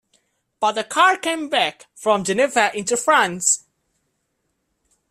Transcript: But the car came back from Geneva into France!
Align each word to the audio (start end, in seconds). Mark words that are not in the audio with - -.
But 0.59 0.71
the 0.71 0.83
car 0.83 1.15
came 1.15 1.47
back 1.47 1.85
from 1.93 2.23
Geneva 2.23 2.75
into 2.75 2.97
France! 2.97 3.65